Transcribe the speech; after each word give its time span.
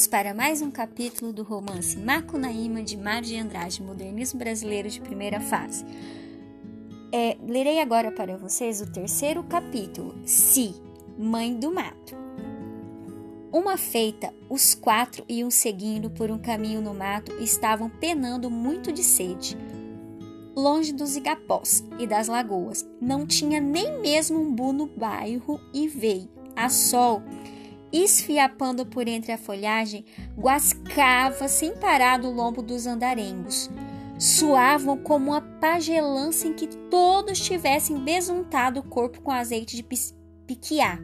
Vamos 0.00 0.08
para 0.08 0.32
mais 0.32 0.62
um 0.62 0.70
capítulo 0.70 1.30
do 1.30 1.42
romance 1.42 1.94
Macunaíma 1.94 2.82
de 2.82 2.96
Mário 2.96 3.28
de 3.28 3.36
Andrade, 3.36 3.82
modernismo 3.82 4.38
brasileiro 4.38 4.88
de 4.88 4.98
primeira 4.98 5.38
fase. 5.40 5.84
É, 7.12 7.36
lerei 7.46 7.80
agora 7.80 8.10
para 8.10 8.34
vocês 8.38 8.80
o 8.80 8.90
terceiro 8.90 9.42
capítulo, 9.42 10.14
Si, 10.24 10.74
Mãe 11.18 11.54
do 11.54 11.70
Mato. 11.70 12.16
Uma 13.52 13.76
feita, 13.76 14.32
os 14.48 14.74
quatro 14.74 15.22
iam 15.28 15.50
seguindo 15.50 16.08
por 16.08 16.30
um 16.30 16.38
caminho 16.38 16.80
no 16.80 16.94
mato 16.94 17.32
e 17.38 17.44
estavam 17.44 17.90
penando 17.90 18.50
muito 18.50 18.90
de 18.90 19.04
sede. 19.04 19.54
Longe 20.56 20.94
dos 20.94 21.14
igapós 21.14 21.84
e 21.98 22.06
das 22.06 22.26
lagoas, 22.26 22.88
não 23.02 23.26
tinha 23.26 23.60
nem 23.60 24.00
mesmo 24.00 24.40
um 24.40 24.50
bu 24.50 24.72
no 24.72 24.86
bairro 24.86 25.60
e 25.74 25.86
veio, 25.86 26.30
a 26.56 26.70
sol, 26.70 27.22
esfiapando 27.92 28.86
por 28.86 29.08
entre 29.08 29.32
a 29.32 29.38
folhagem, 29.38 30.04
guascava 30.36 31.48
sem 31.48 31.76
parar 31.76 32.18
do 32.18 32.30
lombo 32.30 32.62
dos 32.62 32.86
andarengos. 32.86 33.70
Suavam 34.18 34.96
como 34.98 35.30
uma 35.30 35.40
pagelança 35.40 36.46
em 36.46 36.54
que 36.54 36.66
todos 36.66 37.40
tivessem 37.40 37.98
besuntado 37.98 38.80
o 38.80 38.82
corpo 38.82 39.20
com 39.20 39.30
azeite 39.30 39.76
de 39.76 39.82
piquiá. 40.46 40.98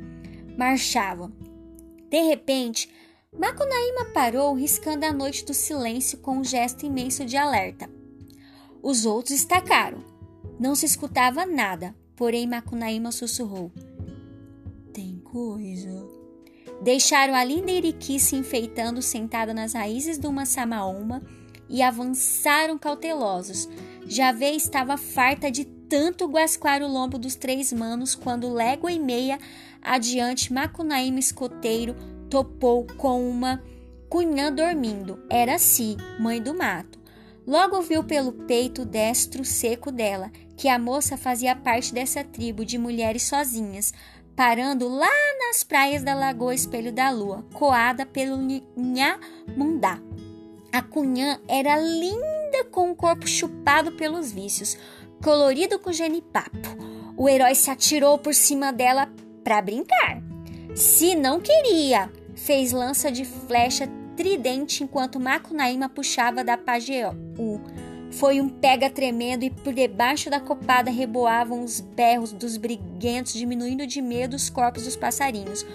Marchavam, 0.57 1.33
de 2.09 2.23
repente, 2.23 2.89
Macunaíma 3.37 4.07
parou, 4.15 4.55
riscando 4.55 5.05
a 5.05 5.13
noite 5.13 5.45
do 5.45 5.53
silêncio 5.53 6.19
com 6.19 6.39
um 6.39 6.45
gesto 6.45 6.87
imenso 6.87 7.25
de 7.25 7.37
alerta. 7.37 7.91
Os 8.83 9.05
outros 9.05 9.35
estacaram. 9.35 10.05
Não 10.59 10.75
se 10.75 10.87
escutava 10.87 11.45
nada, 11.45 11.95
porém 12.15 12.47
Macunaíma 12.47 13.13
sussurrou: 13.13 13.71
Tem 14.93 15.19
coisa. 15.19 16.16
Deixaram 16.83 17.35
a 17.35 17.43
linda 17.43 17.73
Iriqui 17.73 18.19
se 18.19 18.37
enfeitando 18.37 19.01
sentada 19.01 19.53
nas 19.55 19.73
raízes 19.73 20.19
de 20.19 20.27
uma 20.27 20.45
samaúma 20.45 21.23
e 21.69 21.83
avançaram 21.83 22.79
cautelosos. 22.79 23.69
Javé 24.07 24.53
estava 24.53 24.97
farta 24.97 25.51
de 25.51 25.65
tanto 25.65 26.27
guasquar 26.27 26.83
o 26.83 26.89
lombo 26.89 27.19
dos 27.19 27.35
três 27.35 27.73
manos 27.73 28.15
quando 28.15 28.53
légua 28.53 28.93
e 28.93 28.99
meia 28.99 29.39
adiante 29.83 30.53
Macunaíma 30.53 31.19
escoteiro 31.19 31.95
topou 32.29 32.87
com 32.97 33.29
uma 33.29 33.63
cunhã 34.09 34.53
dormindo. 34.53 35.19
Era 35.31 35.59
Si, 35.59 35.97
mãe 36.21 36.41
do 36.41 36.55
mato. 36.55 36.99
Logo 37.47 37.81
viu 37.81 38.03
pelo 38.03 38.33
peito 38.33 38.85
destro 38.85 39.45
seco 39.45 39.93
dela 39.93 40.31
que 40.57 40.69
a 40.69 40.79
moça 40.79 41.17
fazia 41.17 41.55
parte 41.55 41.95
dessa 41.95 42.25
tribo 42.25 42.65
de 42.65 42.77
mulheres 42.79 43.23
sozinhas, 43.23 43.93
parando 44.37 44.87
lá 44.87 45.11
nas 45.39 45.65
praias 45.65 46.03
da 46.03 46.15
Lagoa 46.15 46.55
Espelho 46.55 46.93
da 46.93 47.11
Lua, 47.11 47.45
coada 47.55 48.05
pelo 48.05 48.37
Nhamundá. 48.77 49.99
A 50.71 50.83
cunhã 50.83 51.41
era 51.49 51.79
linda 51.79 52.65
com 52.71 52.91
o 52.91 52.95
corpo 52.95 53.27
chupado 53.27 53.93
pelos 53.93 54.31
vícios, 54.31 54.77
colorido 55.25 55.79
com 55.79 55.91
genipapo. 55.91 56.69
O 57.17 57.31
herói 57.31 57.55
se 57.55 57.71
atirou 57.71 58.19
por 58.19 58.35
cima 58.35 58.73
dela 58.75 59.11
para 59.43 59.63
brincar. 59.63 60.23
Se 60.75 61.15
não 61.15 61.41
queria, 61.41 62.13
fez 62.35 62.73
lança 62.73 63.11
de 63.11 63.25
flecha 63.25 63.89
tridente 64.15 64.85
enquanto 64.85 65.19
Macunaíma 65.19 65.89
puxava 65.89 66.45
da 66.45 66.59
Pajeú. 66.59 67.15
Foi 68.17 68.41
um 68.41 68.49
pega 68.49 68.89
tremendo 68.89 69.45
e 69.45 69.51
por 69.51 69.75
debaixo 69.75 70.31
da 70.31 70.41
copada 70.41 70.91
reboavam 70.91 71.63
os 71.63 71.81
berros 71.81 72.33
dos 72.33 72.57
briguentos, 72.57 73.35
diminuindo 73.35 73.87
de 73.87 74.01
medo 74.01 74.35
os 74.35 74.49
corpos 74.49 74.85
dos 74.85 74.97
passarinhos. 74.97 75.67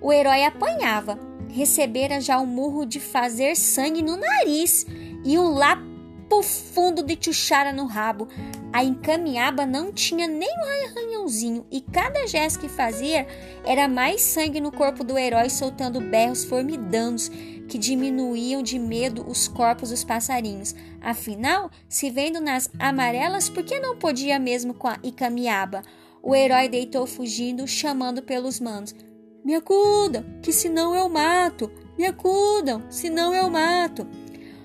O 0.00 0.10
herói 0.10 0.42
apanhava, 0.42 1.18
recebera 1.50 2.18
já 2.18 2.38
o 2.38 2.46
murro 2.46 2.86
de 2.86 2.98
fazer 2.98 3.54
sangue 3.56 4.00
no 4.00 4.16
nariz 4.16 4.86
e 5.22 5.38
um 5.38 5.50
lapo 5.52 6.42
fundo 6.42 7.02
de 7.02 7.18
chuchara 7.20 7.74
no 7.74 7.84
rabo. 7.84 8.26
A 8.72 8.82
encaminhaba 8.82 9.66
não 9.66 9.92
tinha 9.92 10.26
nem 10.26 10.48
um 10.48 10.88
arranhãozinho 10.88 11.66
e 11.70 11.82
cada 11.82 12.26
gesto 12.26 12.60
que 12.60 12.70
fazia 12.70 13.26
era 13.66 13.86
mais 13.86 14.22
sangue 14.22 14.62
no 14.62 14.72
corpo 14.72 15.04
do 15.04 15.18
herói 15.18 15.50
soltando 15.50 16.00
berros 16.00 16.42
formidantes 16.42 17.30
que 17.72 17.78
diminuíam 17.78 18.62
de 18.62 18.78
medo 18.78 19.24
os 19.26 19.48
corpos 19.48 19.88
dos 19.88 20.04
passarinhos. 20.04 20.74
Afinal, 21.00 21.70
se 21.88 22.10
vendo 22.10 22.38
nas 22.38 22.68
amarelas, 22.78 23.48
por 23.48 23.64
que 23.64 23.80
não 23.80 23.96
podia 23.96 24.38
mesmo 24.38 24.74
com 24.74 24.88
a 24.88 24.98
Icamiaba? 25.02 25.82
O 26.22 26.34
herói 26.34 26.68
deitou 26.68 27.06
fugindo, 27.06 27.66
chamando 27.66 28.20
pelos 28.20 28.60
manos. 28.60 28.94
Me 29.42 29.54
acudam, 29.54 30.22
que 30.42 30.52
senão 30.52 30.94
eu 30.94 31.08
mato! 31.08 31.72
Me 31.96 32.04
acudam, 32.04 32.82
senão 32.90 33.34
eu 33.34 33.48
mato! 33.48 34.06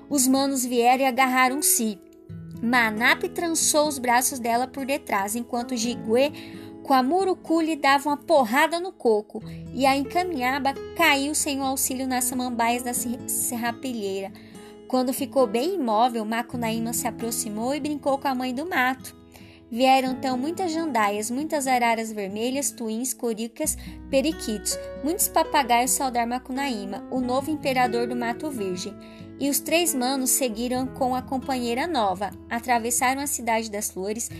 Os 0.09 0.27
manos 0.27 0.65
vieram 0.65 1.05
e 1.05 1.07
agarraram-se. 1.07 1.97
Manap 2.61 3.23
trançou 3.29 3.87
os 3.87 3.97
braços 3.99 4.37
dela 4.37 4.67
por 4.67 4.85
detrás, 4.85 5.33
enquanto 5.33 5.77
Jiguê, 5.77 6.33
com 6.87 6.93
a 6.93 7.03
murucu, 7.03 7.59
lhe 7.59 7.75
dava 7.75 8.09
uma 8.09 8.17
porrada 8.17 8.79
no 8.79 8.93
coco, 8.93 9.43
e 9.73 9.85
a 9.85 9.95
encaminhaba 9.95 10.73
caiu 10.95 11.35
sem 11.35 11.59
o 11.59 11.63
auxílio 11.63 12.07
nas 12.07 12.23
samambaias 12.23 12.81
da 12.81 12.93
serrapilheira. 12.93 14.31
Quando 14.87 15.11
ficou 15.11 15.45
bem 15.45 15.75
imóvel, 15.75 16.23
Macunaíma 16.23 16.93
se 16.93 17.05
aproximou 17.05 17.75
e 17.75 17.79
brincou 17.81 18.17
com 18.17 18.29
a 18.29 18.33
mãe 18.33 18.55
do 18.55 18.65
mato. 18.65 19.13
Vieram 19.69 20.13
então 20.13 20.37
muitas 20.37 20.71
jandaias, 20.71 21.29
muitas 21.29 21.67
araras 21.67 22.09
vermelhas, 22.09 22.71
tuins, 22.71 23.13
coricas, 23.13 23.77
periquitos, 24.09 24.79
muitos 25.03 25.27
papagaios 25.27 25.91
saudar 25.91 26.25
Macunaíma, 26.25 27.05
o 27.11 27.19
novo 27.19 27.51
imperador 27.51 28.07
do 28.07 28.15
Mato 28.15 28.49
Virgem. 28.49 28.95
E 29.41 29.49
os 29.49 29.59
três 29.59 29.93
manos 29.93 30.29
seguiram 30.29 30.87
com 30.87 31.13
a 31.13 31.21
companheira 31.21 31.85
nova, 31.85 32.31
atravessaram 32.49 33.21
a 33.21 33.27
cidade 33.27 33.69
das 33.69 33.91
flores, 33.91 34.31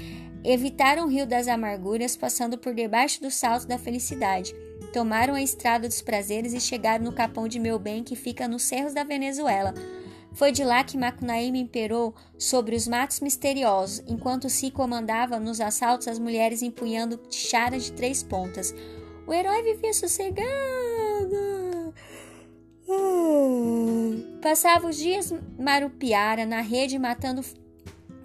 evitaram 0.48 1.06
o 1.06 1.10
rio 1.10 1.28
das 1.28 1.50
amarguras, 1.50 2.16
passando 2.16 2.58
por 2.58 2.74
debaixo 2.74 3.22
do 3.22 3.30
salto 3.30 3.68
da 3.68 3.78
felicidade. 3.78 4.56
Tomaram 4.94 5.34
a 5.34 5.42
estrada 5.42 5.90
dos 5.90 6.02
prazeres 6.02 6.54
e 6.54 6.62
chegaram 6.62 7.04
no 7.04 7.12
capão 7.12 7.50
de 7.50 7.60
meu 7.60 7.78
bem 7.78 8.02
que 8.02 8.16
fica 8.16 8.48
nos 8.48 8.64
cerros 8.64 8.94
da 8.94 9.04
Venezuela. 9.04 9.74
Foi 10.32 10.54
de 10.54 10.64
lá 10.64 10.86
que 10.86 10.98
Macunaíma 10.98 11.58
imperou 11.58 12.16
sobre 12.38 12.78
os 12.78 12.88
matos 12.88 13.20
misteriosos, 13.20 14.02
enquanto 14.08 14.50
se 14.50 14.72
comandava 14.72 15.38
nos 15.38 15.60
assaltos 15.60 16.08
as 16.08 16.18
mulheres 16.18 16.62
empunhando 16.62 17.20
charas 17.30 17.84
de 17.84 17.92
três 17.92 18.24
pontas. 18.24 18.74
O 19.28 19.34
herói 19.34 19.62
vivia 19.64 19.94
sossegado 19.94 21.58
Passava 24.42 24.88
os 24.88 24.96
dias 24.96 25.34
marupiara 25.60 26.46
na 26.46 26.62
rede 26.62 26.98
matando 26.98 27.44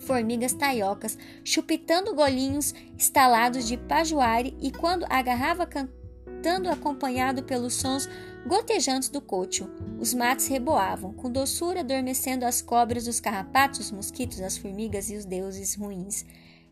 formigas 0.02 0.52
taiocas, 0.52 1.16
chupitando 1.44 2.14
golinhos 2.14 2.74
estalados 2.98 3.66
de 3.66 3.76
pajuari 3.76 4.56
e 4.60 4.70
quando 4.70 5.06
agarrava 5.08 5.66
cantando 5.66 6.68
acompanhado 6.68 7.42
pelos 7.44 7.74
sons 7.74 8.08
gotejantes 8.46 9.08
do 9.08 9.20
cocho. 9.20 9.70
Os 9.98 10.12
matos 10.12 10.48
reboavam, 10.48 11.12
com 11.12 11.30
doçura 11.30 11.80
adormecendo 11.80 12.44
as 12.44 12.60
cobras, 12.60 13.06
os 13.06 13.20
carrapatos, 13.20 13.80
os 13.80 13.90
mosquitos, 13.92 14.40
as 14.40 14.58
formigas 14.58 15.10
e 15.10 15.16
os 15.16 15.24
deuses 15.24 15.74
ruins. 15.74 16.24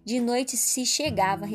De 0.04 0.18
noite 0.18 0.56
se 0.56 0.84
chegava, 0.84 1.46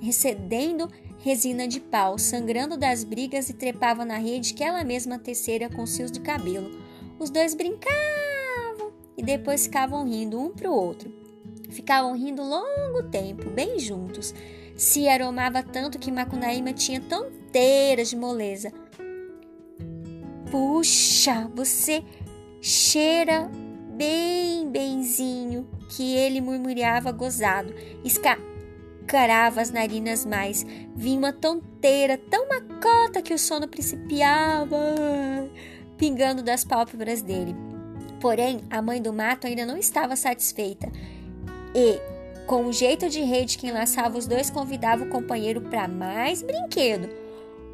recebendo 0.00 0.88
resina 1.18 1.66
de 1.66 1.80
pau, 1.80 2.18
sangrando 2.18 2.76
das 2.76 3.02
brigas 3.02 3.48
e 3.48 3.54
trepava 3.54 4.04
na 4.04 4.18
rede 4.18 4.54
que 4.54 4.62
ela 4.62 4.84
mesma 4.84 5.18
tecera 5.18 5.68
com 5.68 5.86
fios 5.86 6.12
de 6.12 6.20
cabelo. 6.20 6.70
Os 7.18 7.30
dois 7.30 7.54
brincavam 7.54 8.25
depois 9.26 9.64
ficavam 9.64 10.04
rindo 10.04 10.40
um 10.40 10.50
para 10.50 10.70
o 10.70 10.72
outro. 10.72 11.12
Ficavam 11.68 12.16
rindo 12.16 12.42
longo 12.42 13.02
tempo, 13.10 13.50
bem 13.50 13.78
juntos. 13.78 14.32
Se 14.76 15.08
aromava 15.08 15.64
tanto 15.64 15.98
que 15.98 16.12
Macunaíma 16.12 16.72
tinha 16.72 17.00
tonteiras 17.00 18.08
de 18.08 18.16
moleza. 18.16 18.72
Puxa, 20.48 21.50
você 21.54 22.04
cheira 22.62 23.50
bem 23.96 24.70
benzinho, 24.70 25.68
que 25.90 26.14
ele 26.14 26.40
murmurava 26.40 27.10
gozado. 27.10 27.74
Esca 28.04 28.38
carava 29.08 29.60
as 29.60 29.70
narinas 29.70 30.24
mais. 30.24 30.64
Vinha 30.94 31.18
uma 31.18 31.32
tonteira 31.32 32.16
tão 32.16 32.46
macota 32.48 33.20
que 33.20 33.34
o 33.34 33.38
sono 33.38 33.66
principiava, 33.66 34.76
pingando 35.98 36.44
das 36.44 36.64
pálpebras 36.64 37.22
dele. 37.22 37.75
Porém, 38.20 38.60
a 38.70 38.80
mãe 38.80 39.00
do 39.00 39.12
mato 39.12 39.46
ainda 39.46 39.66
não 39.66 39.76
estava 39.76 40.16
satisfeita 40.16 40.90
e, 41.74 42.00
com 42.46 42.66
o 42.66 42.72
jeito 42.72 43.08
de 43.08 43.20
rede 43.20 43.58
que 43.58 43.66
enlaçava 43.66 44.16
os 44.16 44.26
dois, 44.26 44.50
convidava 44.50 45.04
o 45.04 45.08
companheiro 45.08 45.60
para 45.60 45.86
mais 45.86 46.42
brinquedo. 46.42 47.08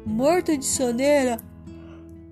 Morto 0.05 0.57
de 0.57 0.65
soneira, 0.65 1.37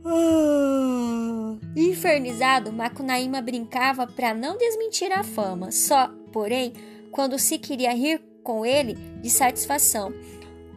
ah. 0.04 1.56
Infernizado, 1.75 2.72
Macunaíma 2.72 3.42
brincava 3.42 4.08
para 4.08 4.34
não 4.34 4.57
desmentir 4.57 5.12
a 5.12 5.24
fama. 5.24 5.72
Só, 5.72 6.10
porém, 6.31 6.74
quando 7.12 7.38
se 7.38 7.57
queria 7.57 7.94
rir 7.94 8.22
com 8.44 8.66
ele 8.66 8.96
de 9.22 9.30
satisfação. 9.30 10.14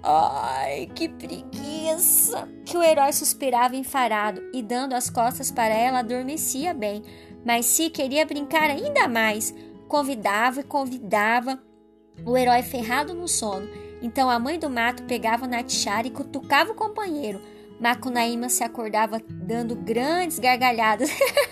Ai, 0.06 0.90
que 0.94 1.08
preguiça! 1.08 2.46
Que 2.66 2.76
o 2.76 2.82
herói 2.82 3.10
suspirava 3.10 3.74
enfarado 3.74 4.42
e, 4.52 4.62
dando 4.62 4.92
as 4.92 5.08
costas 5.08 5.50
para 5.50 5.72
ela, 5.74 6.00
adormecia 6.00 6.74
bem. 6.74 7.02
Mas 7.42 7.64
se 7.64 7.88
queria 7.88 8.26
brincar 8.26 8.68
ainda 8.68 9.08
mais, 9.08 9.54
convidava 9.88 10.60
e 10.60 10.64
convidava 10.64 11.58
o 12.26 12.36
herói 12.36 12.62
ferrado 12.62 13.14
no 13.14 13.26
sono. 13.26 13.66
Então 14.02 14.28
a 14.28 14.38
mãe 14.38 14.58
do 14.58 14.68
mato 14.68 15.04
pegava 15.04 15.46
na 15.46 15.62
tiara 15.62 16.06
e 16.06 16.10
cutucava 16.10 16.72
o 16.72 16.76
companheiro. 16.76 17.40
Macunaíma 17.80 18.50
se 18.50 18.62
acordava 18.62 19.18
dando 19.26 19.74
grandes 19.74 20.38
gargalhadas, 20.38 21.08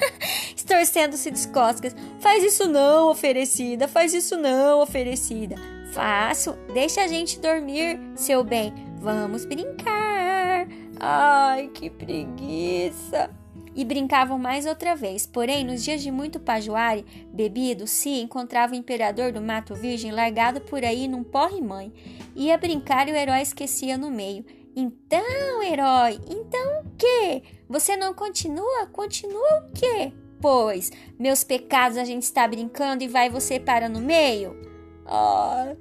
estorcendo-se 0.54 1.30
de 1.30 1.48
costas. 1.48 1.96
Faz 2.20 2.44
isso 2.44 2.68
não, 2.68 3.08
oferecida, 3.08 3.88
faz 3.88 4.12
isso 4.12 4.36
não, 4.36 4.82
oferecida. 4.82 5.56
Fácil, 5.92 6.54
deixa 6.72 7.02
a 7.02 7.06
gente 7.06 7.38
dormir, 7.38 8.00
seu 8.14 8.42
bem. 8.42 8.72
Vamos 8.96 9.44
brincar. 9.44 10.66
Ai, 10.98 11.68
que 11.68 11.90
preguiça. 11.90 13.28
E 13.76 13.84
brincavam 13.84 14.38
mais 14.38 14.64
outra 14.64 14.96
vez. 14.96 15.26
Porém, 15.26 15.64
nos 15.64 15.84
dias 15.84 16.02
de 16.02 16.10
muito 16.10 16.40
pajuare, 16.40 17.04
bebido, 17.28 17.86
se 17.86 18.08
encontrava 18.20 18.72
o 18.72 18.76
imperador 18.76 19.32
do 19.32 19.42
Mato 19.42 19.74
Virgem 19.74 20.12
largado 20.12 20.62
por 20.62 20.82
aí 20.82 21.06
num 21.06 21.22
porre-mãe. 21.22 21.92
Ia 22.34 22.56
brincar 22.56 23.06
e 23.06 23.12
o 23.12 23.16
herói 23.16 23.42
esquecia 23.42 23.98
no 23.98 24.10
meio. 24.10 24.46
Então, 24.74 25.62
herói, 25.62 26.18
então 26.26 26.80
o 26.80 26.96
quê? 26.96 27.42
Você 27.68 27.98
não 27.98 28.14
continua? 28.14 28.86
Continua 28.86 29.66
o 29.66 29.72
quê? 29.72 30.10
Pois, 30.40 30.90
meus 31.18 31.44
pecados 31.44 31.98
a 31.98 32.04
gente 32.04 32.22
está 32.22 32.48
brincando 32.48 33.04
e 33.04 33.08
vai 33.08 33.28
você 33.28 33.60
para 33.60 33.90
no 33.90 34.00
meio? 34.00 34.71
Ai, 35.06 35.76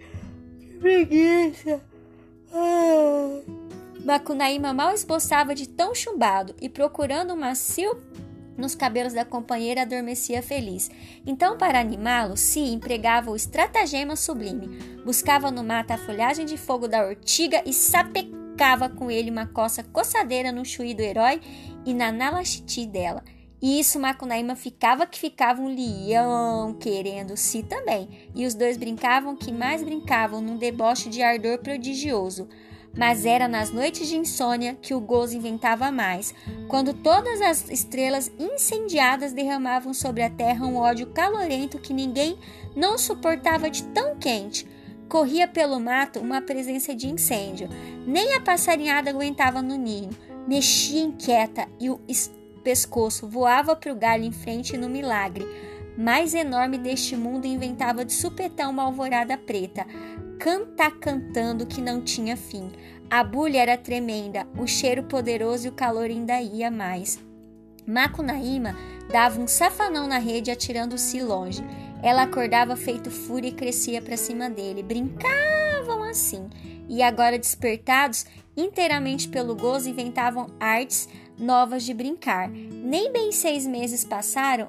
que 0.60 0.68
preguiça. 0.80 1.82
Ai. 2.54 3.44
Macunaíma 4.04 4.74
mal 4.74 4.94
esboçava 4.94 5.54
de 5.54 5.70
tão 5.70 5.94
chumbado 5.94 6.56
e 6.60 6.68
procurando 6.68 7.34
um 7.34 7.38
macio 7.38 8.02
nos 8.58 8.76
cabelos 8.76 9.14
da 9.14 9.24
companheira 9.24 9.84
adormecia 9.84 10.42
feliz. 10.42 10.90
Então, 11.26 11.58
para 11.58 11.80
animá-lo, 11.80 12.36
Si 12.36 12.60
empregava 12.60 13.32
o 13.32 13.36
estratagema 13.36 14.16
sublime. 14.16 14.68
Buscava 15.06 15.52
no 15.52 15.64
mato 15.64 15.92
a 15.92 15.98
folhagem 15.98 16.46
de 16.46 16.58
fogo 16.58 16.88
da 16.88 17.06
ortiga 17.06 17.62
e 17.66 17.74
sapecava 17.74 18.90
com 18.90 19.10
ele 19.10 19.32
uma 19.32 19.48
coça 19.48 19.84
coçadeira 19.84 20.52
no 20.52 20.66
chuí 20.66 20.94
do 20.94 21.02
herói 21.02 21.42
e 21.86 21.94
na 21.94 22.12
nalaxiti 22.12 22.86
dela. 22.86 23.24
E 23.62 23.80
isso 23.80 24.00
Macunaíma 24.00 24.56
ficava 24.56 25.06
que 25.06 25.20
ficava 25.20 25.62
um 25.62 25.68
leão 25.68 26.74
querendo 26.80 27.38
si 27.38 27.62
também. 27.62 28.10
E 28.34 28.46
os 28.46 28.56
dois 28.56 28.76
brincavam 28.76 29.36
que 29.36 29.52
mais 29.52 29.84
brincavam 29.84 30.42
num 30.42 30.58
deboche 30.58 31.10
de 31.10 31.22
ardor 31.22 31.60
prodigioso. 31.60 32.50
Mas 32.98 33.26
era 33.26 33.48
nas 33.48 33.72
noites 33.72 34.08
de 34.08 34.18
insônia 34.18 34.76
que 34.82 34.94
o 34.94 35.00
gozo 35.00 35.38
inventava 35.38 35.92
mais, 35.92 36.34
quando 36.68 36.94
todas 36.94 37.40
as 37.40 37.70
estrelas 37.70 38.30
incendiadas 38.38 39.32
derramavam 39.32 39.94
sobre 39.94 40.24
a 40.24 40.30
terra 40.30 40.66
um 40.66 40.76
ódio 40.76 41.08
calorento 41.08 41.80
que 41.80 41.94
ninguém 41.94 42.38
não 42.76 42.98
suportava 42.98 43.70
de 43.70 43.84
tão 43.84 44.18
quente. 44.18 44.68
Corria 45.08 45.48
pelo 45.48 45.80
mato 45.80 46.20
uma 46.20 46.42
presença 46.42 46.96
de 46.96 47.08
incêndio. 47.08 47.70
Nem 48.06 48.34
a 48.34 48.42
passarinhada 48.42 49.10
aguentava 49.10 49.62
no 49.62 49.78
ninho. 49.78 50.10
Mexia 50.48 51.02
inquieta 51.02 51.68
e 51.80 51.90
o 51.90 52.00
pescoço 52.62 53.28
voava 53.28 53.76
para 53.76 53.92
o 53.92 53.96
galho 53.96 54.24
em 54.24 54.32
frente 54.32 54.78
no 54.78 54.90
milagre. 54.90 55.46
Mais 55.98 56.34
enorme 56.34 56.78
deste 56.78 57.16
mundo 57.16 57.46
inventava 57.46 58.06
de 58.06 58.14
supetão 58.14 58.72
uma 58.72 58.84
alvorada 58.84 59.38
preta, 59.38 59.86
cantar 60.40 60.92
cantando 61.00 61.66
que 61.66 61.82
não 61.82 62.02
tinha 62.02 62.38
fim. 62.38 62.72
A 63.10 63.24
bulha 63.24 63.60
era 63.60 63.78
tremenda, 63.78 64.48
o 64.58 64.66
cheiro 64.66 65.04
poderoso 65.04 65.68
e 65.68 65.70
o 65.70 65.74
calor 65.74 66.06
ainda 66.06 66.40
ia 66.40 66.72
mais. 66.72 67.20
Macunaíma 67.86 68.76
dava 69.12 69.42
um 69.42 69.48
safanão 69.48 70.08
na 70.08 70.18
rede 70.18 70.50
atirando-se 70.50 71.22
longe. 71.22 71.62
Ela 72.02 72.24
acordava 72.24 72.76
feito 72.76 73.12
fúria 73.12 73.50
e 73.50 73.54
crescia 73.54 74.02
para 74.02 74.16
cima 74.16 74.50
dele. 74.50 74.82
Brincavam 74.82 76.04
assim. 76.04 76.50
E 76.88 77.04
agora 77.04 77.38
despertados 77.38 78.26
inteiramente 78.56 79.28
pelo 79.28 79.56
gozo, 79.56 79.90
inventavam 79.90 80.48
artes 80.60 81.08
novas 81.42 81.84
de 81.84 81.94
brincar. 81.94 82.50
Nem 82.50 83.12
bem 83.12 83.32
seis 83.32 83.66
meses 83.66 84.06
passaram 84.06 84.68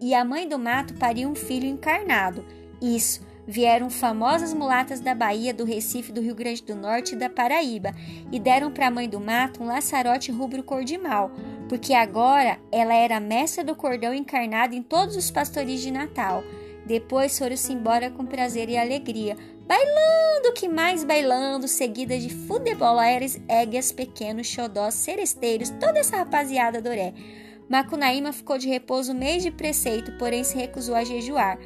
e 0.00 0.14
a 0.14 0.24
mãe 0.24 0.48
do 0.48 0.58
mato 0.58 0.94
pariu 0.94 1.28
um 1.28 1.34
filho 1.34 1.66
encarnado. 1.66 2.44
Isso, 2.80 3.24
vieram 3.46 3.90
famosas 3.90 4.52
mulatas 4.52 5.00
da 5.00 5.14
Bahia, 5.14 5.52
do 5.52 5.64
Recife, 5.64 6.12
do 6.12 6.20
Rio 6.20 6.34
Grande 6.34 6.62
do 6.62 6.74
Norte 6.74 7.14
e 7.14 7.18
da 7.18 7.28
Paraíba 7.28 7.94
e 8.30 8.38
deram 8.38 8.70
para 8.70 8.88
a 8.88 8.90
mãe 8.90 9.08
do 9.08 9.20
mato 9.20 9.62
um 9.62 9.66
laçarote 9.66 10.30
rubro 10.30 10.62
cor 10.62 10.84
de 10.84 10.98
mal, 10.98 11.30
porque 11.68 11.94
agora 11.94 12.58
ela 12.70 12.94
era 12.94 13.20
mestra 13.20 13.64
do 13.64 13.74
cordão 13.74 14.12
encarnado 14.12 14.74
em 14.74 14.82
todos 14.82 15.16
os 15.16 15.30
pastoris 15.30 15.80
de 15.80 15.90
Natal. 15.90 16.42
Depois 16.84 17.38
foram-se 17.38 17.72
embora 17.72 18.10
com 18.10 18.26
prazer 18.26 18.68
e 18.68 18.76
alegria, 18.76 19.36
bailando 19.66 20.52
que 20.54 20.68
mais 20.68 21.04
bailando, 21.04 21.68
seguida 21.68 22.18
de 22.18 22.28
futeboleiros, 22.28 23.38
éguias, 23.48 23.92
pequenos, 23.92 24.46
xodós, 24.46 24.94
seresteiros, 24.94 25.70
toda 25.70 25.98
essa 25.98 26.16
rapaziada 26.16 26.80
doré. 26.80 27.14
Macunaíma 27.68 28.32
ficou 28.32 28.58
de 28.58 28.68
repouso 28.68 29.14
mês 29.14 29.42
de 29.42 29.50
preceito, 29.50 30.12
porém 30.18 30.44
se 30.44 30.56
recusou 30.56 30.94
a 30.94 31.04
jejuar. 31.04 31.58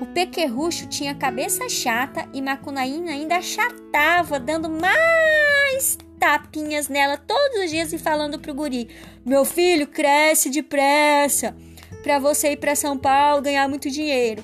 O 0.00 0.06
pequerrucho 0.06 0.86
tinha 0.86 1.14
cabeça 1.14 1.68
chata 1.68 2.26
e 2.32 2.40
Macunaíma 2.40 3.10
ainda 3.10 3.36
achatava, 3.36 4.40
dando 4.40 4.70
mais 4.70 5.98
tapinhas 6.18 6.88
nela 6.88 7.16
todos 7.16 7.64
os 7.64 7.70
dias 7.70 7.92
e 7.92 7.98
falando 7.98 8.38
pro 8.38 8.54
guri: 8.54 8.88
Meu 9.24 9.44
filho, 9.44 9.86
cresce 9.86 10.48
depressa, 10.48 11.54
para 12.02 12.18
você 12.18 12.52
ir 12.52 12.56
para 12.56 12.74
São 12.74 12.96
Paulo 12.96 13.42
ganhar 13.42 13.68
muito 13.68 13.90
dinheiro. 13.90 14.42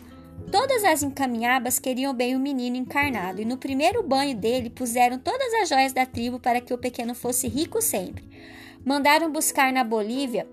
Todas 0.50 0.84
as 0.84 1.02
encaminhabas 1.02 1.78
queriam 1.78 2.14
bem 2.14 2.36
o 2.36 2.40
menino 2.40 2.76
encarnado, 2.76 3.42
e 3.42 3.44
no 3.44 3.56
primeiro 3.56 4.02
banho 4.02 4.36
dele 4.36 4.70
puseram 4.70 5.18
todas 5.18 5.52
as 5.54 5.68
joias 5.68 5.92
da 5.92 6.06
tribo 6.06 6.38
para 6.38 6.60
que 6.60 6.72
o 6.72 6.78
pequeno 6.78 7.14
fosse 7.14 7.48
rico 7.48 7.82
sempre. 7.82 8.24
Mandaram 8.84 9.32
buscar 9.32 9.72
na 9.72 9.82
Bolívia 9.82 10.46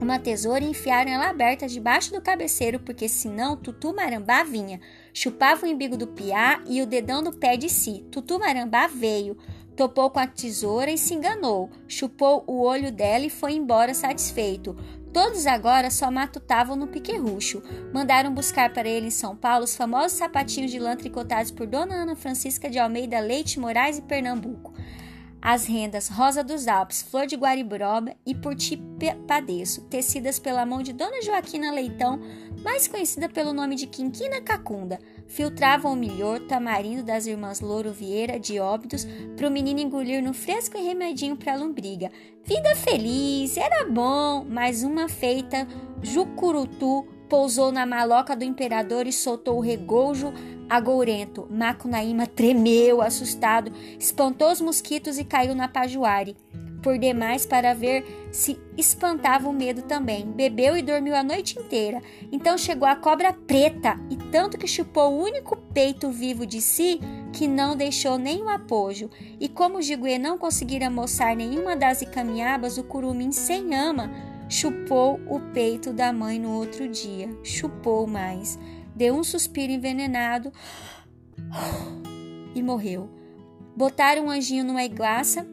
uma 0.00 0.18
tesoura 0.18 0.62
e 0.64 0.70
enfiaram 0.70 1.10
ela 1.10 1.28
aberta 1.28 1.66
debaixo 1.66 2.12
do 2.12 2.20
cabeceiro, 2.20 2.78
porque 2.80 3.08
senão 3.08 3.56
Tutu 3.56 3.94
Marambá 3.94 4.44
vinha. 4.44 4.80
Chupava 5.12 5.66
o 5.66 5.68
embigo 5.68 5.96
do 5.96 6.06
piá 6.06 6.62
e 6.66 6.80
o 6.80 6.86
dedão 6.86 7.22
do 7.22 7.32
pé 7.32 7.56
de 7.56 7.68
si. 7.68 8.04
Tutu 8.10 8.38
Marambá 8.38 8.86
veio, 8.86 9.36
topou 9.78 10.10
com 10.10 10.18
a 10.18 10.26
tesoura 10.26 10.90
e 10.90 10.98
se 10.98 11.14
enganou. 11.14 11.70
Chupou 11.86 12.42
o 12.48 12.62
olho 12.62 12.90
dela 12.90 13.24
e 13.24 13.30
foi 13.30 13.52
embora 13.52 13.94
satisfeito. 13.94 14.76
Todos 15.12 15.46
agora 15.46 15.88
só 15.88 16.10
matutavam 16.10 16.74
no 16.74 16.88
piquerrucho. 16.88 17.62
Mandaram 17.94 18.34
buscar 18.34 18.72
para 18.72 18.88
ele 18.88 19.06
em 19.06 19.10
São 19.10 19.36
Paulo 19.36 19.64
os 19.64 19.76
famosos 19.76 20.18
sapatinhos 20.18 20.72
de 20.72 20.80
lã 20.80 20.96
tricotados 20.96 21.52
por 21.52 21.64
Dona 21.64 21.94
Ana 21.94 22.16
Francisca 22.16 22.68
de 22.68 22.76
Almeida 22.76 23.20
Leite 23.20 23.60
Moraes 23.60 23.98
e 23.98 24.02
Pernambuco. 24.02 24.74
As 25.40 25.66
rendas 25.66 26.08
Rosa 26.08 26.42
dos 26.42 26.66
Alpes, 26.66 27.02
Flor 27.02 27.26
de 27.26 27.36
Guariburoba 27.36 28.14
e 28.26 28.34
Por 28.34 28.56
Ti 28.56 28.80
Padeço, 29.26 29.82
tecidas 29.82 30.38
pela 30.38 30.66
mão 30.66 30.82
de 30.82 30.92
Dona 30.92 31.22
Joaquina 31.22 31.70
Leitão, 31.70 32.20
mais 32.62 32.88
conhecida 32.88 33.28
pelo 33.28 33.52
nome 33.52 33.76
de 33.76 33.86
Quinquina 33.86 34.42
Cacunda, 34.42 34.98
filtravam 35.28 35.92
o 35.92 35.96
milhor 35.96 36.40
tamarindo 36.40 37.04
das 37.04 37.26
irmãs 37.26 37.60
Louro 37.60 37.92
Vieira 37.92 38.38
de 38.38 38.58
Óbidos 38.58 39.06
para 39.36 39.46
o 39.46 39.50
menino 39.50 39.80
engolir 39.80 40.22
no 40.22 40.34
fresco 40.34 40.76
e 40.76 40.82
remedinho 40.82 41.36
para 41.36 41.52
a 41.54 41.56
lombriga. 41.56 42.10
Vida 42.44 42.74
feliz, 42.74 43.56
era 43.56 43.88
bom, 43.88 44.44
mas 44.48 44.82
uma 44.82 45.08
feita, 45.08 45.68
Jucurutu 46.02 47.17
pousou 47.28 47.70
na 47.70 47.84
maloca 47.84 48.34
do 48.34 48.44
imperador 48.44 49.06
e 49.06 49.12
soltou 49.12 49.58
o 49.58 49.60
regoujo 49.60 50.32
agourento. 50.68 51.46
Macunaíma 51.50 52.26
tremeu, 52.26 53.00
assustado, 53.00 53.72
espantou 53.98 54.50
os 54.50 54.60
mosquitos 54.60 55.18
e 55.18 55.24
caiu 55.24 55.54
na 55.54 55.68
pajuare 55.68 56.36
por 56.82 56.98
demais 56.98 57.44
para 57.44 57.74
ver 57.74 58.28
se 58.30 58.58
espantava 58.76 59.48
o 59.48 59.52
medo 59.52 59.82
também. 59.82 60.26
Bebeu 60.26 60.76
e 60.76 60.82
dormiu 60.82 61.14
a 61.14 61.22
noite 61.22 61.58
inteira. 61.58 62.02
Então 62.30 62.56
chegou 62.56 62.88
a 62.88 62.96
cobra 62.96 63.32
preta 63.32 63.98
e 64.10 64.16
tanto 64.16 64.56
que 64.56 64.66
chupou 64.66 65.12
o 65.12 65.22
único 65.22 65.56
peito 65.74 66.10
vivo 66.10 66.46
de 66.46 66.60
si 66.60 67.00
que 67.32 67.46
não 67.46 67.76
deixou 67.76 68.18
nenhum 68.18 68.48
apojo. 68.48 69.10
E 69.40 69.48
como 69.48 69.82
Jiguê 69.82 70.18
não 70.18 70.38
conseguira 70.38 70.88
moçar 70.88 71.36
nenhuma 71.36 71.76
das 71.76 72.00
icaminhabas, 72.00 72.78
o 72.78 72.84
curumim 72.84 73.32
sem 73.32 73.74
ama 73.74 74.10
chupou 74.48 75.20
o 75.26 75.40
peito 75.52 75.92
da 75.92 76.12
mãe 76.12 76.38
no 76.38 76.52
outro 76.52 76.88
dia. 76.88 77.28
Chupou 77.42 78.06
mais. 78.06 78.58
Deu 78.94 79.14
um 79.14 79.24
suspiro 79.24 79.72
envenenado 79.72 80.52
e 82.54 82.62
morreu. 82.62 83.08
Botaram 83.76 84.26
um 84.26 84.30
anjinho 84.30 84.64
numa 84.64 84.82
iguaça 84.82 85.46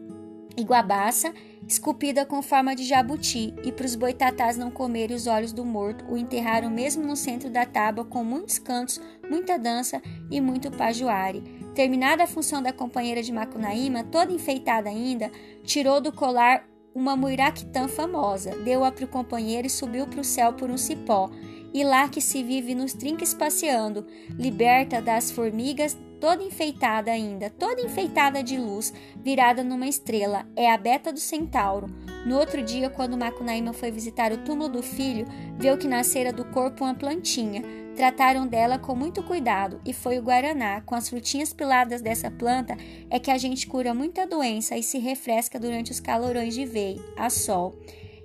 iguabaça 0.58 1.34
esculpida 1.68 2.26
com 2.26 2.42
forma 2.42 2.76
de 2.76 2.84
jabuti, 2.84 3.54
e 3.64 3.72
para 3.72 3.86
os 3.86 3.96
boitatás 3.96 4.58
não 4.58 4.70
comerem 4.70 5.16
os 5.16 5.26
olhos 5.28 5.52
do 5.52 5.66
morto, 5.66 6.06
o 6.06 6.18
enterraram 6.18 6.70
mesmo 6.70 7.04
no 7.04 7.16
centro 7.16 7.50
da 7.50 7.66
tábua, 7.66 8.06
com 8.06 8.24
muitos 8.24 8.60
cantos, 8.60 9.02
muita 9.30 9.58
dança 9.58 10.02
e 10.30 10.40
muito 10.40 10.70
pajuare. 10.70 11.42
Terminada 11.74 12.24
a 12.24 12.28
função 12.28 12.62
da 12.62 12.72
companheira 12.72 13.22
de 13.22 13.32
Macunaíma, 13.32 14.04
toda 14.04 14.32
enfeitada 14.32 14.90
ainda, 14.90 15.32
tirou 15.64 16.00
do 16.00 16.12
colar 16.12 16.64
uma 16.96 17.18
muiraquitã 17.18 17.90
famosa, 17.90 18.56
deu-a 18.64 18.90
para 18.90 19.04
o 19.04 19.08
companheiro 19.08 19.68
e 19.68 19.70
subiu 19.70 20.08
para 20.08 20.22
o 20.22 20.24
céu 20.24 20.54
por 20.54 20.72
um 20.72 20.78
cipó. 20.78 21.30
E 21.74 21.84
lá 21.84 22.08
que 22.08 22.22
se 22.22 22.42
vive 22.42 22.74
nos 22.74 22.94
trinques 22.94 23.34
passeando, 23.34 24.08
liberta 24.40 25.02
das 25.02 25.30
formigas, 25.30 25.98
toda 26.20 26.44
enfeitada 26.44 27.12
ainda, 27.12 27.50
toda 27.50 27.82
enfeitada 27.82 28.44
de 28.44 28.58
luz, 28.58 28.94
virada 29.24 29.64
numa 29.64 29.88
estrela, 29.88 30.46
é 30.56 30.72
a 30.72 30.78
beta 30.78 31.12
do 31.12 31.20
centauro. 31.20 31.88
No 32.26 32.38
outro 32.38 32.62
dia, 32.62 32.90
quando 32.90 33.18
Macunaíma 33.18 33.74
foi 33.74 33.92
visitar 33.92 34.32
o 34.32 34.38
túmulo 34.38 34.70
do 34.70 34.82
filho, 34.82 35.26
viu 35.58 35.78
que 35.78 35.88
nascera 35.88 36.34
do 36.34 36.46
corpo 36.46 36.84
uma 36.84 36.96
plantinha. 36.96 37.62
Trataram 37.96 38.46
dela 38.46 38.78
com 38.78 38.96
muito 38.96 39.24
cuidado 39.24 39.80
e 39.86 39.94
foi 39.94 40.18
o 40.20 40.22
guaraná, 40.22 40.82
com 40.82 40.96
as 40.96 41.08
frutinhas 41.08 41.54
piladas 41.54 42.02
dessa 42.02 42.30
planta, 42.30 42.76
é 43.10 43.20
que 43.20 43.32
a 43.32 43.38
gente 43.38 43.68
cura 43.68 43.94
muita 43.94 44.28
doença 44.28 44.76
e 44.76 44.84
se 44.84 44.98
refresca 44.98 45.60
durante 45.60 45.92
os 45.92 46.00
calorões 46.00 46.54
de 46.54 46.66
veio, 46.66 47.04
a 47.16 47.30
sol. 47.30 47.78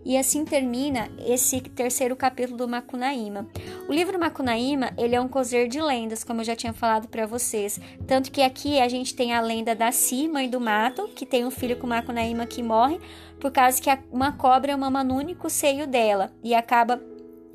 E 0.05 0.17
assim 0.17 0.45
termina 0.45 1.11
esse 1.27 1.61
terceiro 1.61 2.17
capítulo 2.17 2.57
do 2.57 2.69
Macunaíma. 2.69 3.47
O 3.89 3.93
livro 3.93 4.19
Macunaíma, 4.19 4.93
ele 4.97 5.15
é 5.15 5.21
um 5.21 5.29
cozer 5.29 5.69
de 5.69 5.81
lendas, 5.81 6.25
como 6.25 6.41
eu 6.41 6.45
já 6.45 6.57
tinha 6.57 6.73
falado 6.73 7.07
para 7.07 7.27
vocês. 7.27 7.79
Tanto 8.07 8.31
que 8.31 8.41
aqui 8.41 8.81
a 8.81 8.89
gente 8.89 9.15
tem 9.15 9.35
a 9.35 9.41
lenda 9.41 9.75
da 9.75 9.93
Si, 9.93 10.27
mãe 10.27 10.49
do 10.49 10.61
mato, 10.61 11.09
que 11.09 11.27
tem 11.27 11.45
um 11.45 11.51
filho 11.51 11.77
com 11.77 11.87
Macunaíma 11.87 12.47
que 12.47 12.63
morre, 12.63 12.99
por 13.39 13.51
causa 13.51 13.81
que 13.81 13.91
uma 14.11 14.33
cobra 14.33 14.77
mama 14.77 15.05
no 15.05 15.17
único 15.17 15.51
seio 15.51 15.87
dela 15.87 16.33
e 16.43 16.55
acaba 16.55 17.01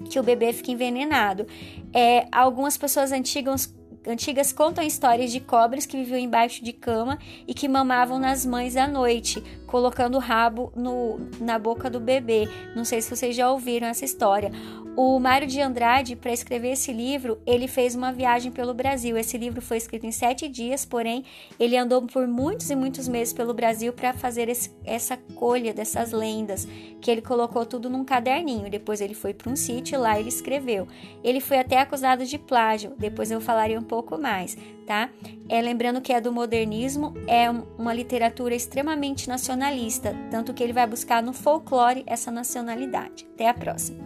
que 0.09 0.19
o 0.19 0.23
bebê 0.23 0.53
fica 0.53 0.71
envenenado. 0.71 1.47
É, 1.93 2.27
algumas 2.31 2.77
pessoas 2.77 3.11
antigas 3.11 3.73
antigas 4.07 4.53
contam 4.53 4.83
histórias 4.83 5.31
de 5.31 5.39
cobras 5.39 5.85
que 5.85 5.97
viviam 5.97 6.19
embaixo 6.19 6.63
de 6.63 6.71
cama 6.71 7.17
e 7.47 7.53
que 7.53 7.67
mamavam 7.67 8.19
nas 8.19 8.45
mães 8.45 8.75
à 8.75 8.87
noite, 8.87 9.43
colocando 9.65 10.15
o 10.15 10.19
rabo 10.19 10.71
no, 10.75 11.19
na 11.39 11.57
boca 11.59 11.89
do 11.89 11.99
bebê. 11.99 12.47
Não 12.75 12.85
sei 12.85 13.01
se 13.01 13.15
vocês 13.15 13.35
já 13.35 13.51
ouviram 13.51 13.87
essa 13.87 14.05
história. 14.05 14.51
O 14.97 15.19
Mário 15.19 15.45
de 15.45 15.59
Andrade, 15.59 16.15
para 16.15 16.31
escrever 16.31 16.71
esse 16.71 16.93
livro, 16.93 17.37
ele 17.45 17.67
fez 17.67 17.95
uma 17.95 18.13
viagem 18.13 18.49
pelo 18.49 18.73
Brasil. 18.73 19.17
Esse 19.17 19.37
livro 19.37 19.61
foi 19.61 19.75
escrito 19.75 20.05
em 20.05 20.11
sete 20.11 20.47
dias, 20.47 20.85
porém, 20.85 21.25
ele 21.59 21.75
andou 21.75 22.01
por 22.03 22.25
muitos 22.25 22.69
e 22.69 22.75
muitos 22.77 23.05
meses 23.05 23.33
pelo 23.33 23.53
Brasil 23.53 23.91
para 23.91 24.13
fazer 24.13 24.47
esse, 24.47 24.71
essa 24.85 25.17
colha 25.35 25.73
dessas 25.73 26.13
lendas, 26.13 26.65
que 27.01 27.11
ele 27.11 27.21
colocou 27.21 27.65
tudo 27.65 27.89
num 27.89 28.05
caderninho. 28.05 28.69
Depois 28.69 29.01
ele 29.01 29.13
foi 29.13 29.33
para 29.33 29.51
um 29.51 29.55
sítio 29.57 29.99
lá 29.99 30.17
ele 30.17 30.29
escreveu. 30.29 30.87
Ele 31.21 31.41
foi 31.41 31.59
até 31.59 31.79
acusado 31.79 32.25
de 32.25 32.37
plágio. 32.37 32.93
Depois 32.97 33.29
eu 33.29 33.41
falarei 33.41 33.77
um 33.77 33.83
pouco 33.83 34.17
mais, 34.17 34.57
tá? 34.87 35.09
É, 35.49 35.61
lembrando 35.61 35.99
que 35.99 36.13
é 36.13 36.21
do 36.21 36.31
modernismo, 36.31 37.13
é 37.27 37.49
uma 37.49 37.93
literatura 37.93 38.55
extremamente 38.55 39.27
nacionalista, 39.65 40.15
tanto 40.29 40.53
que 40.53 40.63
ele 40.63 40.73
vai 40.73 40.85
buscar 40.85 41.23
no 41.23 41.33
folclore 41.33 42.03
essa 42.05 42.29
nacionalidade. 42.29 43.27
Até 43.33 43.49
a 43.49 43.53
próxima. 43.53 44.04